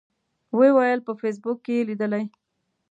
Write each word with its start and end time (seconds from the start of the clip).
و 0.55 0.59
یې 0.65 0.71
ویل 0.77 0.99
په 1.07 1.11
فیسبوک 1.21 1.57
کې 1.65 1.73
یې 1.77 1.87
لیدلي. 1.89 2.23